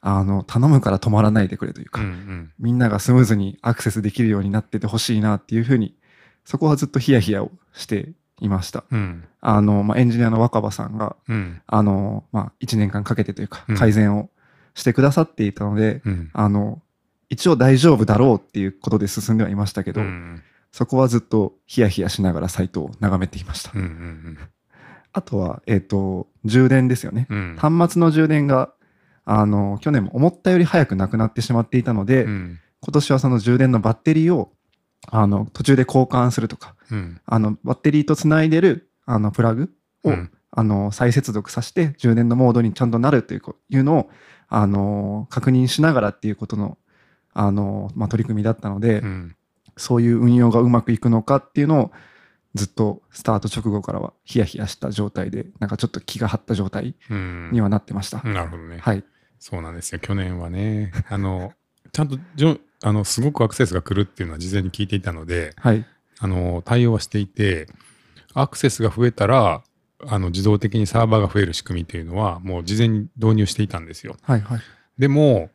[0.00, 2.52] あの、頼むから止まらないでくれというか、うんうん。
[2.58, 5.96] みんながスムーズにアクセスできるようになっててほしいなっていうふうに、
[6.44, 8.84] そこはずっとヒヤヒヤをしていました。
[8.90, 9.24] うん。
[9.40, 11.60] あの、まあ、エンジニアの若葉さんが、うん。
[11.66, 14.30] あの、まあ、1年間かけてというかうん、改善を
[14.74, 16.30] してくださっていたので、うん。
[16.32, 16.80] あの、
[17.28, 23.72] 一応大丈夫だろうっていうことで進んではいましたけど、うんそこはずっとヒヤヒヤしながらサイトを眺めていました。
[23.74, 24.38] うんうん
[25.18, 27.26] あとは、えっ、と、充電ですよね。
[27.28, 27.56] うん。
[27.58, 28.72] 端末の充電が、
[29.24, 32.58] あの、去年も思ったより早くなくなってしまっていたので、うん。
[32.80, 34.52] 今年はその充電のバッテリーを、
[35.08, 37.20] あの、途中で交換するとか、うん。
[37.26, 39.70] あの、バッテリーとつないでる、あの、プラグ
[40.04, 40.30] を、うん。
[40.52, 44.10] あの、再接続させて、充電のモードにちゃんとなるというこいうのを、
[44.48, 46.78] あの、確認しながらっていうことの、
[47.34, 49.36] あの、まあ、取り組みだったので、うん。
[49.76, 51.90] そういう運用がうまくいくのかっていうのを、
[52.58, 58.22] ずっとスタート直後からはヒヤヒヤした状態で、なんかちょっと気が張った状態うんにはなってました。
[58.22, 58.78] なるほどね。
[58.78, 59.04] はい。
[59.38, 60.00] そうなんですよ。
[60.00, 61.52] 去年はね、 あの、
[61.92, 65.84] ちゃんとじょあのすごくアクセスが来るっていうのは事前に聞いていたので、はい。
[66.20, 67.68] あの対応はしていて、
[68.34, 69.62] アクセスが増えたら、
[70.06, 74.16] あの自動的にサーバーが増える仕組みっていうのは、もう事前に導入していたんですよ。
[74.22, 74.40] はい。
[74.40, 74.60] はい。
[74.98, 75.50] でも、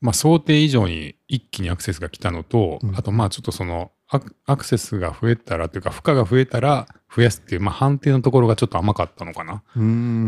[0.00, 9.62] まあ、想定以上に一気にアクセスが来たのと、うんあとまあちょっとそのアクセスが増えたらというか負荷が増えたら増やすっていう、まあ、判定のところがちょっと甘かったのかな。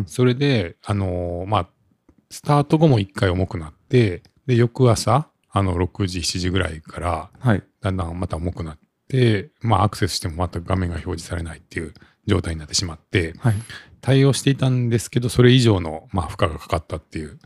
[0.06, 1.68] それで、あのーまあ
[2.30, 7.62] スタート後も1回重くなって、で、翌朝、あの、6時、7時ぐらいから、はい。
[7.80, 11.92] だんだんまた重くなって、まあ、アクセスしてもまた画面が表示されないっていう
[12.26, 13.54] 状態になってしまって、はい。
[14.00, 17.38] 対応していたんですけど、それ以上の、まあ、負荷がかかったっていう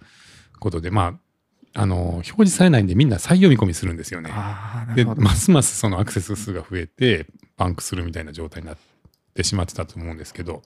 [0.60, 1.14] ことで、まあ、
[1.74, 4.30] あの、表示されないんでみんな再読み込みするんですよね。
[4.94, 5.04] で。
[5.04, 8.78] ますますそのアクセス数が増えて、パンクするみたいな状態になっ
[9.34, 10.62] てしまってたと思うんですけど、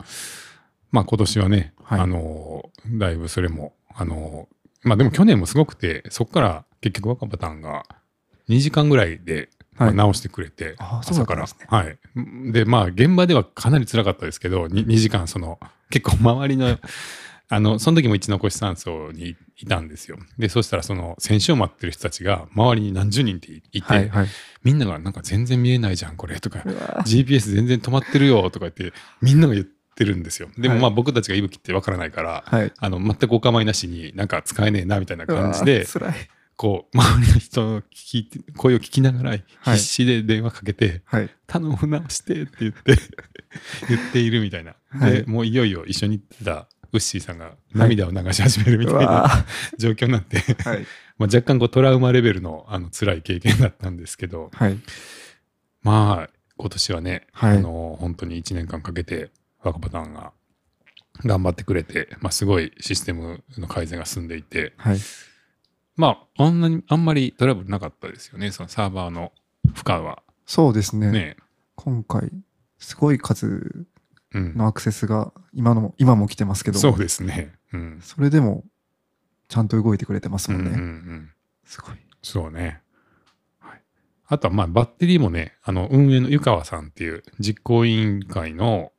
[0.91, 4.49] まあ今年はね、はいあの、だいぶそれも、あの、
[4.83, 7.85] まあでも去年もすごくて、そこから結局若葉タンが
[8.49, 11.45] 2時間ぐらいで、直してくれて、あーそうだ朝から。
[11.45, 11.79] ったんですね
[12.45, 12.53] はい。
[12.53, 15.59] で、まあ現場ではかなり辛かったですけど、2, 時間その、
[15.91, 16.79] 結構周りの、
[17.49, 20.19] あの、その時も一残し山荘にいたんですよ。
[20.39, 24.09] で、そしたらその選手を待ってる人たちが周りに何十人っていて、はい。
[24.09, 24.27] はい。
[24.63, 26.61] みんながなんか全然見えないじゃん、これとか、
[27.05, 30.49] GPS 全然止まってるよとか言って、みんなが言ってるんですよ。
[30.57, 32.73] でもはいまあ僕たちがいぶきってわからないから、はい。
[32.77, 35.87] あの、全くお構いなしになんか使えねえなみたいな感じうで。
[36.57, 41.31] こう、周りの人の聞いて、声を聞きながらはい必死で電話かけて、はい。
[41.47, 42.97] 頼む直してって言って、
[43.89, 44.75] 言っているみたいな。
[44.95, 49.31] で、はいもういよいよ一緒に行ってたウッシーさんが涙を流し始めるみうたいなわ
[49.79, 50.87] 状況になって、はい。
[51.19, 54.79] まあ若干こうトラウマレベルのあの辛い経験だったんですけど、はい。
[55.83, 59.31] まあ、今年はね、はいあの、本当に1年間かけて、
[59.63, 60.33] 若パターンが
[61.25, 64.99] 頑張ってくれて、まあ、すごいシステムの改善が進んでいて、はい。
[65.97, 69.33] まあ、あんなに、あんまりトラブルなかったですよね、そのサーバーの
[69.75, 70.23] 負荷は。
[70.47, 71.11] そうですね。
[71.11, 71.37] ね。
[71.75, 72.31] 今回、
[72.79, 73.87] すごい数うん。
[74.33, 77.55] のアクセスが今のも、今も来てますけど、そうですね。
[77.73, 77.99] うん。
[78.03, 78.65] それでも、
[79.49, 80.71] ちゃんと動いてくれてますもんね。
[80.71, 81.31] うんうんうん。
[81.65, 81.97] すごい。
[82.23, 82.83] そうね。
[83.59, 83.83] はい。
[84.27, 88.93] あとは、まあ、バッテリーもね、あの、運営の湯川さんっていう実行委員会の、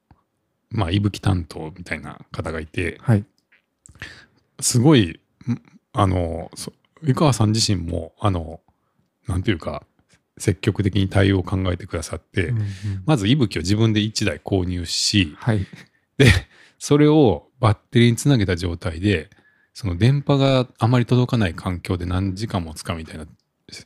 [0.71, 3.25] まあ、いぶき担当みたいな方がいて、はい。
[4.59, 5.61] すごい、ん
[5.93, 8.61] あの、そ湯川さん自身も、あの、
[9.27, 9.83] なんていうか、
[10.39, 12.67] 積極的に対応を考えてくださって、うんうん
[13.05, 15.65] まず、いぶきを自分で1台購入し、はい。
[16.17, 16.27] で、
[16.79, 19.29] それをバッテリーにつなげた状態で、
[19.73, 23.25] その電波があまり届かない環境で何時間もつかみたいな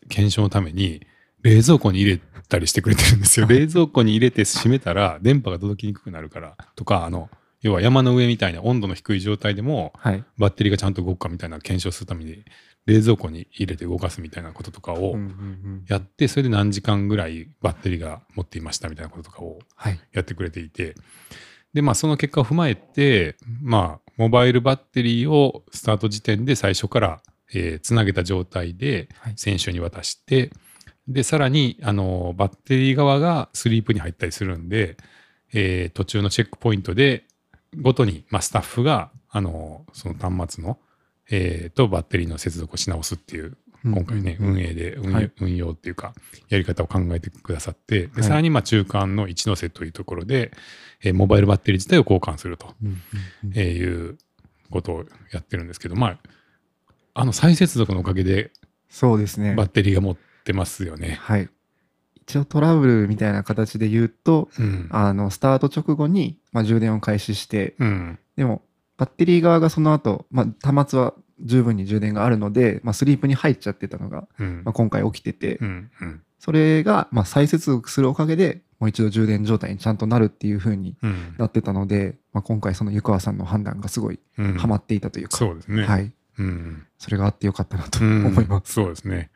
[0.10, 1.06] 検証のために、
[1.42, 3.46] 冷蔵庫に入れたりしてくれてるんですよ。
[3.50, 7.30] 冷蔵庫に入れて閉めたら電波が届きにくくなるからとか、あの、
[7.62, 10.24] 要は山の上みたいな温度の低い状態でも、はい。
[10.38, 12.44] バッテリーがちゃんと動くかみたいな検証するために
[12.86, 15.16] 冷蔵庫に入れて動かすみたいなこととかを
[15.88, 20.00] やってそれで何時間ぐらいバッテリーが持っていましたみたいなこととかをはい。
[20.12, 20.96] やってくれていて。
[21.74, 27.22] でまあその結果を踏まえてまあモバイルバッテリーをスタート時点で最初から
[27.54, 29.34] えーつなげた状態ではい。
[29.38, 30.52] 選手に渡して
[31.08, 34.98] でさらにあのバッテリー側がスリープに入ったりするんで、
[35.54, 37.26] えー途中のチェックポイントで
[37.82, 40.78] ごとに、まあ、スタッフがあのその端末の、
[41.30, 46.14] えーとバッテリーの接続をし直すっていう今回ね、運営で運運用っていうか
[46.48, 50.52] やり方を考えてくださってではいさらにまあ中間の一ノ瀬というところで、
[51.04, 52.88] えーモバイルバッテリー自体を交換すると、う
[53.56, 54.18] えーいう
[54.72, 56.20] ことをやってるんですけどまあ
[57.14, 58.52] あの再接続のおかげで
[58.94, 59.56] そうですね。
[59.56, 61.18] バッテリーが持ってますよね。
[61.20, 61.50] はい。
[62.16, 64.88] 一応トラブルみたいな形で言うと、うん。
[64.92, 68.20] あの、スタート直後に、まあ、充電を開始して、うん。
[68.38, 68.62] でも、
[68.98, 75.92] バッテリー側がその後、まあ、端末は十分に充電があるので、まあ、スリープに入っちゃってたのが、うんまあ、今回起きてて、うん。
[76.02, 76.22] うん。
[76.40, 81.36] それが、まあ、再接続するおかげで、もう一度充電状態にちゃんとなるっていう風にうん。
[81.38, 85.86] なってたので、まあ、今回その湯川さんの判断がすごいうんハマっていたというか、そうですね。。
[85.86, 86.12] はいい。
[86.40, 86.86] うん。
[86.98, 88.74] それがあってよかったなとうん思います。
[88.74, 89.32] そうですね。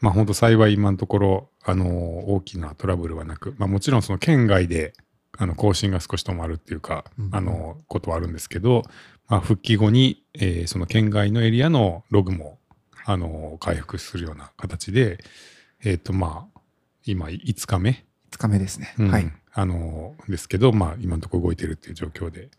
[0.00, 4.92] まあ本当幸い今のところ、あの大きなトラブルはなく、まあもちろんその県外で、
[5.38, 8.82] あの更新が少し止まるっていうか、うんあのことはあるんですけど、
[9.28, 12.58] まあ、復帰後に、えーその県外のエリアのログも、
[13.04, 15.18] あの回復するような形で、
[15.84, 16.60] えっ、とまあ
[17.04, 18.94] 今5日目、5日目ですね。
[18.98, 19.32] うんはい。
[19.52, 22.50] あのですけど、まあ今のところ動いてるっていう状況で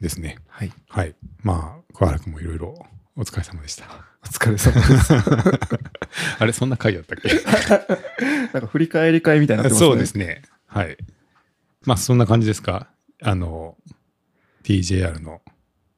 [0.00, 0.38] ですね。
[0.48, 0.72] はい。
[0.88, 1.14] はい。
[1.42, 3.86] まあ、小原君もいろいろお疲れ様でした。
[4.22, 5.14] お疲れ様です。
[6.38, 7.28] あれ、そんな回やったっけ？
[8.52, 9.88] なんか振り返り会みたいになってますね。
[9.90, 10.42] そうですね。
[10.66, 10.96] はい。
[11.88, 12.88] まあ、そんな感じですか？
[13.22, 13.76] あの、
[14.62, 15.40] TJR の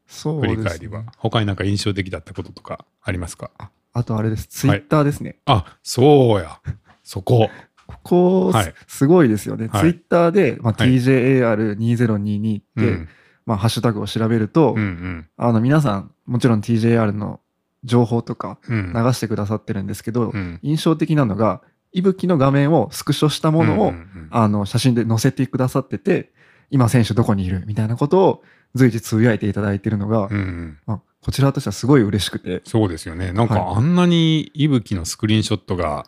[0.06, 1.04] 振そうですねり返りは。
[1.18, 3.50] 他になんか印象的だったこととかありますか？
[3.58, 4.46] ああとあれです。
[4.46, 5.36] ツイッターですね。
[5.46, 6.60] あ、そうや。
[7.02, 7.50] そこ。
[7.88, 9.66] ここ、はいすごいですよね。
[9.66, 13.08] はいツイッターで、まあ、はい TJAR2022 って、うん。
[13.46, 15.28] まあ、ハッシュタグを調べると、うんうん。
[15.36, 17.40] あの、皆さん、もちろん TJR の
[17.82, 18.92] 情報とかうん。
[18.94, 26.32] 流してくださってるんですけど、うん印象的なのが、いぶきの画面をスクショしたものを、うんうんあの、写真で載せてくださってて、
[26.70, 28.42] 今選手どこにいるみたいなことを
[28.74, 31.02] 随時つぶやいていただいてるのが、うんうん。
[31.22, 33.32] こちらとしてはすごい嬉しくて、そうですよね。
[33.32, 36.06] なんかはあんなに息吹のスクリーンショットが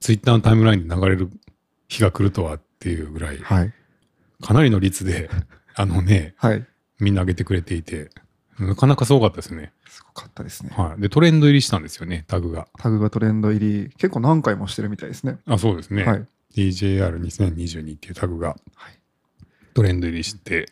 [0.00, 1.30] ツイッターのタイムラインで流れる
[1.88, 3.72] 日が来るとはっていうぐらい、はい。
[4.42, 5.30] かなりの率で、
[5.74, 6.66] あのね、はい。
[6.98, 8.10] みんな上げてくれていて、
[8.60, 9.72] なかなかすごかったですね。
[9.88, 10.70] すごかったですね。
[10.76, 11.00] はい。
[11.00, 12.68] で、トレンド入りしたんですよね、タグが。
[12.78, 15.38] タグがトレンド入り、結構何回もしてるみたいですね。
[15.46, 16.04] あ、そうですね。
[16.04, 16.26] はい。
[16.56, 18.96] DJR2022 っていうタグがはい
[19.72, 20.68] トレンド入りして、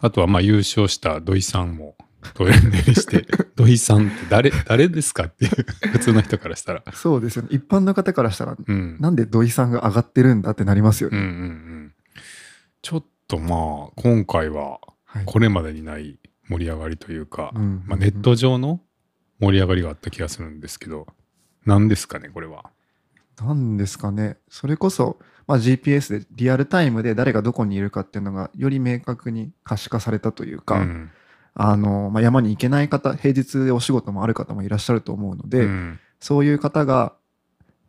[0.00, 1.96] あとはまあ優勝した土井さんも
[2.34, 5.50] トレンド入りして、 土井さんって誰、誰ですかっていう、
[5.92, 6.84] 普通の人からしたら。
[6.94, 7.48] そうですよね。
[7.50, 8.98] 一般の方からしたら、うん。
[9.00, 11.26] なんで土井さんが上がってるんだってなりますようんうね。
[11.26, 11.92] んうん。
[12.82, 16.18] ちょっとまあ、今回ははいこれまでにない
[16.48, 18.80] 盛り上がりというか、うんまあ、ネット上の
[19.40, 21.06] 盛り上がりがあった気がするんですけど、
[21.64, 22.70] 何ですかね、これは？
[23.42, 24.38] なんですかね。
[24.48, 31.10] それこそ、まあ、GPS でリアルタイムで誰がどこにいるかっていうのがより明確に可視化されたというか、うん
[31.54, 37.12] あのまあ、山に行けない方、平日でお仕事もある方もいらっしゃると思うので、うんそういう方が、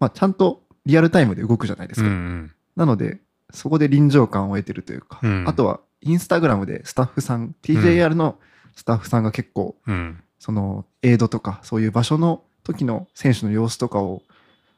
[0.02, 2.13] まあ、ちゃんとリアルタイムで動くじゃないですうんうか。
[2.15, 8.38] んなので、そこで臨場感を得てるというか、うんあとはインスタグラムでスタッフさん、TJR の
[8.77, 14.21] スタッフさんが結構、うんそのエイドとか、そういう場所の時の選手の様子とかを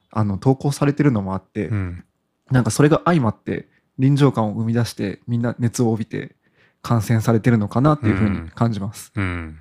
[0.09, 2.03] あの投稿されてるのもあって、うん
[2.49, 3.67] なんかそれが相まって
[3.99, 6.35] 臨場感を生み出してみんな熱を帯びて
[6.81, 9.11] 観戦されてるのかなっていうふうに感じます。
[9.15, 9.59] うん。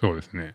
[0.00, 0.54] そうですね。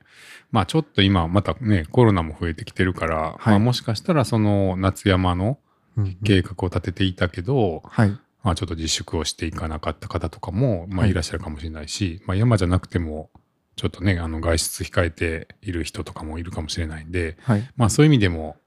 [0.52, 5.60] まあちょっと今またね、コロナも増えてきてるから、はいまあもしかしたらその夏山の
[5.96, 8.18] うん計画を立てていたけど、はい。
[8.44, 13.30] まあちょっと自粛をしていかなかった方とかも、まあはいいらっしゃるかもしれないし、まあ山じゃなくても、
[13.76, 17.70] ちょっとね、あの外出控えている人とかもいるかもしれないんで、はい。
[17.76, 18.58] まあそういう意味でも、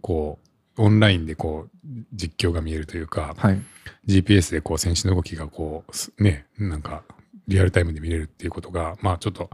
[0.00, 0.38] こ
[0.76, 3.60] う、オンラインでこう、実況が見えるというか、はい。
[4.06, 7.02] GPS でこう選手の動きがこうすねなんか
[7.46, 9.50] リアルタイムで見れるっていうことがまあちょっと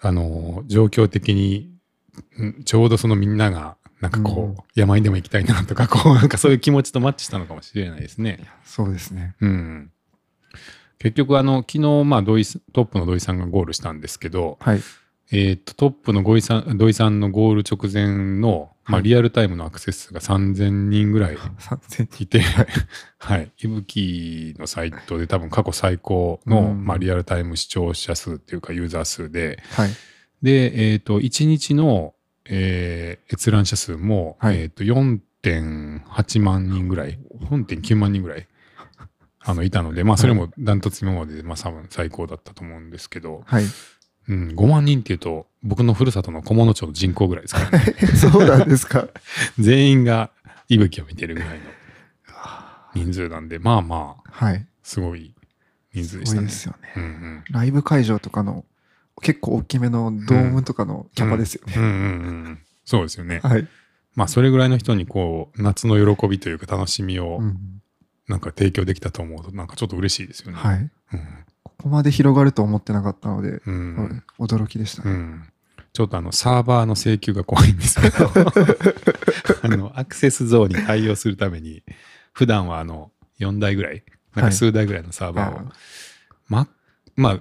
[0.00, 1.70] あのー状況的に
[2.42, 8.46] んちょうどそのみんながなんかこう、うん山にでも行きたいなとか こうなんかそういう気持ちとマッチしたのかもしれないですね。
[8.64, 9.34] そうですね。
[9.40, 9.90] うん、
[10.98, 14.82] 結局あの昨日まあ土井トップの土井さんがゴールしたんですけど、はい。
[15.32, 22.42] えーとトップの土井さん土井さんのゴール直前の、まあ、はいリアルタイムのアクセス数が3000人ぐらい 3000いて、
[23.18, 23.50] はい。
[23.62, 29.90] いぶきのサイトで多分過去最高の、うんまあ、リアルタイム視聴者数っていうかユーザー数で、はい。
[30.42, 32.14] で、えっ、と、1日の、
[32.48, 37.18] えー閲覧者数も、はいえっ、と、4.8万人ぐらい、
[37.50, 38.46] 4.9万人ぐらい、
[39.40, 43.64] あの、いたので、まあ、それもダントツ今までで、まあ、多分最高だったと思うんですけど、はい。
[44.28, 47.84] うん、5万人っていうと、僕のふるさとの菰野町の人口ぐらいですからね。
[48.16, 49.08] そうなんですか。
[49.58, 50.30] 全員が
[50.68, 51.64] いぶきを見てるぐらいの
[52.94, 54.66] 人数なんで、まあまあ、はい。
[54.82, 55.34] すごい
[55.92, 56.40] 人数すでしたね。
[56.40, 56.92] ごいですよね。
[56.96, 58.64] うんうんライブ会場とかの
[59.22, 61.74] 結構大きめのドームとかのキャパですよね。
[61.76, 61.82] うん。
[61.82, 61.92] うんう
[62.50, 63.40] んそうですよね。
[63.42, 63.66] はい。
[64.14, 67.82] まあそれぐらいの人にこう夏の喜びというか楽しみをうん。
[68.28, 70.90] なんか提供できたと思うとなんかちょっと嬉しいですよね。
[71.62, 73.60] ここまで広がると思ってなかったので、
[74.40, 75.10] 驚きでしたね。
[75.12, 75.48] うん。
[75.92, 78.30] ちょっとあのサーバーの請求が怖いんですけど。
[79.62, 81.84] あのアクセスゾーンに対応するために
[82.32, 84.02] 普段はあの4台ぐらい
[84.34, 85.72] なんか数台ぐらいのサーバーを、あ
[86.48, 86.68] ま、
[87.16, 87.40] まあ、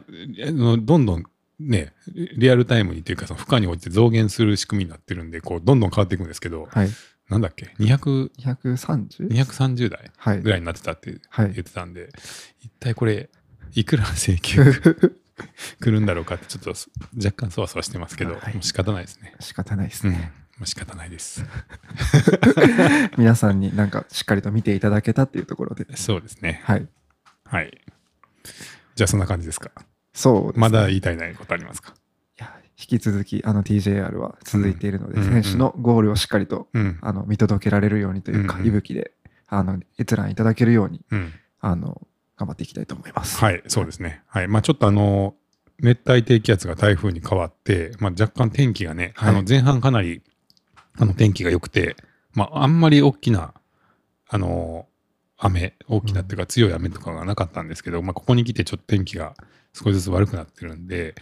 [0.52, 1.24] どんどん
[1.60, 1.94] ね、
[2.38, 6.90] リアルタイムにというか、その負荷に応じて増減する仕組みになってるんで、こう、どんどん変わっていくんですけど、はい。
[7.30, 9.30] なんだっけ、200、230?
[9.30, 10.50] 230台はいぐ。
[10.52, 12.10] らいになってたってはい言ってたんで、
[12.62, 13.30] 一体これ、
[13.74, 14.64] いくら請求
[15.82, 16.74] 来るんだろうかって、ちょっと
[17.18, 19.34] 若干そわそわしてますけど、はいもう仕方ないですね。
[19.40, 20.14] 仕方ないですうん。
[20.14, 20.32] ね。
[20.60, 21.44] もう仕方ないです。
[23.18, 25.86] 皆さんになんかしっかりと見ていただけたっていうところで。
[25.98, 26.62] そうですね。
[26.64, 26.88] はい。
[27.46, 27.82] はい。
[28.96, 29.72] じゃあ、そんな感じですか？
[30.16, 31.94] そうねまだ言いたいないことありますか？
[32.40, 36.98] いや引き続きあの TJR は続いているので、うん選手のゴールをしっかりとうん。
[37.02, 39.12] あの見届けられるようにというか、うんうん息吹で
[39.48, 41.34] あの閲覧いただけるようにうん。
[41.60, 42.02] あの
[42.38, 43.38] 頑張っていきたいと思います。
[43.40, 44.22] はい、そうですね。
[44.28, 44.48] はい。
[44.48, 45.36] まあちょっとあの、
[45.80, 50.22] 熱帯低気圧が台風に変わって、まあ若干天気がね、はいあの前半かなり
[50.98, 51.96] あの天気が良くて、
[52.34, 53.54] まああんまり大きな、
[54.28, 54.86] あの、
[55.38, 59.34] 雨、大きなっていうか強い雨とかがなかったんですけど、まあここに来てちょっと天気が
[59.76, 61.16] 少しずつ悪くなってるんで、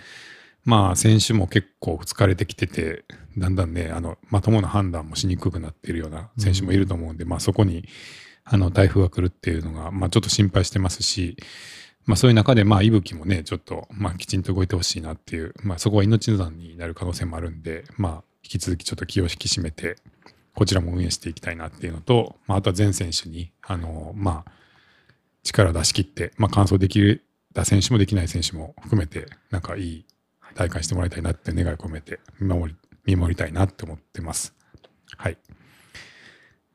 [0.63, 3.03] まあ選手も結構疲れてきてて、
[3.37, 7.85] だんだんね、あの、まともな判断もしにくくなっているような選手もいると思うんで、まあそこに、
[8.45, 11.35] あの、台風が来るっていうのが、まあちょっと心配してますし、
[12.05, 19.97] まあそういう中で、まあ、息吹もね、ちょっと、まあきちんと動いてほしいなっていう、まあそこは命の残になる可能性もあるんで、まあ引き続きちょっと気を引き締めて、
[20.55, 24.51] こちらも運営していきたいなっていうのと、まああとは全選手に、あの、まあ、
[25.43, 27.23] 力を出し切って、まあ完走できる、
[27.65, 30.05] 選手もできない選手も含めて、なんかいい
[30.55, 34.55] 体感してもらいたいなって願いを込めて見守り見守りたいなって思ってます。
[35.17, 35.37] はい。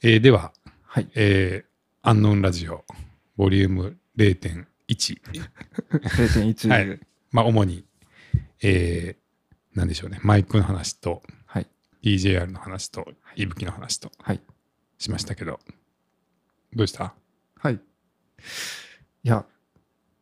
[0.02, 0.52] えーでは、
[0.84, 1.08] はい。
[1.14, 1.68] えー
[2.02, 2.84] アンノーンラジオ、
[3.36, 4.66] ボリューム0.1。
[4.88, 6.68] 0.1。
[6.70, 7.00] はい
[7.32, 7.84] まあ、主に、
[8.62, 11.66] えーなんでしょうね、マイクの話と、はい。
[12.02, 13.06] DJR の話と、
[13.36, 14.40] いぶきの話とはい。
[14.98, 15.60] しましたけど、
[16.74, 17.14] どうした？
[17.58, 17.74] はい。
[17.74, 17.78] い
[19.28, 19.44] や、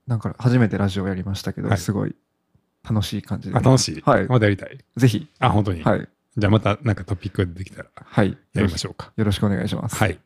[0.06, 2.14] なんか初めてラジオやりましたけど、はいすごい
[2.88, 3.56] 楽しい感じで。
[3.56, 4.00] あ、楽しい。
[4.02, 4.78] はいまだやりたい？
[4.96, 5.82] ぜひ、あ、本当に？
[5.82, 6.08] はい。
[6.36, 8.36] じゃあまたなんかトピックが出てきたらはい。
[8.52, 9.12] やりましょうか。
[9.16, 9.96] よろしくお願いします。
[9.96, 10.18] はい。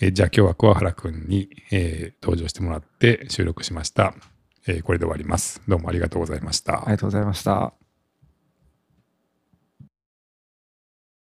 [0.00, 4.14] えーじゃあ今日は桑原くんに、えー登場してもらって収録しました。
[4.66, 5.62] えーこれで終わります。
[5.66, 6.80] どうもありがとうございました。
[6.80, 7.81] ありがとうございました。